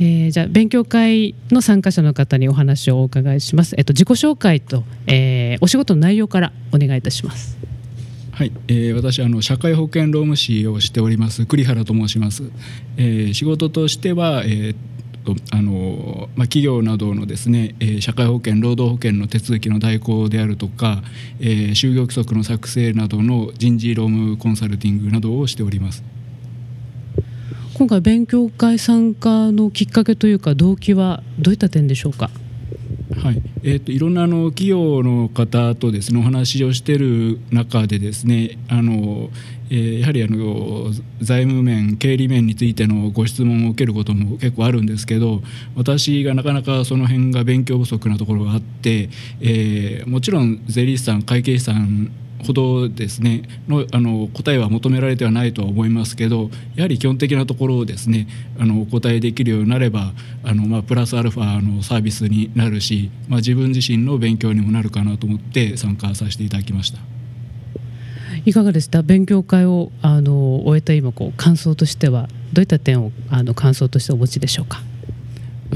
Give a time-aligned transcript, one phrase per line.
[0.00, 3.74] えー、じゃあ勉強会の参加者の方にお話をお伺いします。
[3.76, 7.58] えっと自己紹介と、えー、お仕事の内容からお願いいたします。
[8.32, 12.44] はい、えー、私あの社会保険労務士をしております栗原と申します。
[12.96, 14.76] えー、仕事としては、えー
[15.50, 21.02] あのまあ、企業などのですね、えー、社会保険労働保険の手続きの代行であるとか、
[21.40, 26.02] えー、就業規則の作成などの人事労務コンサルティングなどをしております。
[27.78, 32.28] 今回勉強会参加のきっかけというか動機はどういった点でしょうか？
[33.22, 39.30] はいえーと、いろんなあの企業の方とですねお話をしている中でですねあの、
[39.70, 45.40] えー、やはりあの財務面経理面についてのご質問を受けることも結構あるんですけど
[45.76, 49.08] 私がなかなかその辺が勉強不足なところがあって、
[49.40, 52.10] えー、もちろん税理士さん会計士さん
[52.46, 60.12] ほどですねのあの答えは求められてはないとは思いますけどやはり基本的なところをですねあのお答えできるようになれば
[60.44, 67.00] あの、まあ、プラスアルファのサービスになるし、まあ、自分自身の勉強にもなるかなと思って参加させていただきました。
[68.44, 69.02] いかがでした？
[69.02, 74.80] 勉強会をあの終えた今こう感想としてはどういった点をあの感想としてお持ちでしょうか？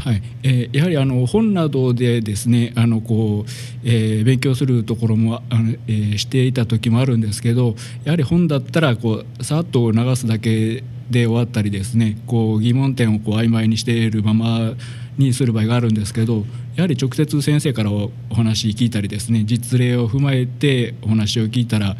[0.02, 0.22] はい。
[0.42, 3.50] えー、やはりあの本などでですねあのこう、
[3.84, 14.72] えー、勉強するところもあの、えー、していた時もあるんですけどやはり本だったらこうさっと流すだけで終わったりですねこう疑問点をこう曖昧にしているまま
[15.18, 21.96] にする場合があるんですけどやはり直接先生からお話聞いたりですね実例を踏まえてお話を聞いたら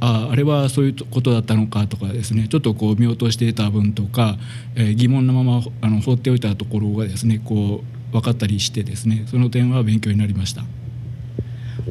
[0.00, 2.46] ああれはそういうことだったのかとかですね。
[2.48, 4.36] ちょっとこう見落としていた分とか、
[4.74, 9.24] えー、疑問のままあの放っておいたところがですねこう分かったりしてですね。
[9.26, 10.64] その点は勉強になりました。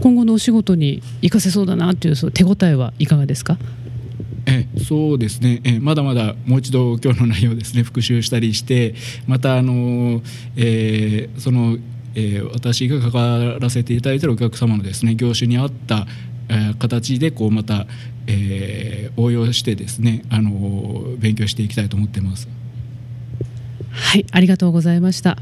[0.02, 3.58] 今後のお仕事に生かせそうだなというそ手応えはいかがですか？
[4.46, 5.60] えそうですね。
[5.64, 8.96] えまだまだもう一度今日の内容ですね復習したりして
[9.28, 10.22] またあの、
[10.56, 11.78] えー、その
[12.20, 16.37] えー、私が関わらせていただいているお客様のですね業種に合ったえ
[16.80, 17.88] 形でこうまた、
[18.28, 22.48] えー、応用してですねあの勉強していきたいと思ってます。
[23.92, 25.38] はいありがとうございました。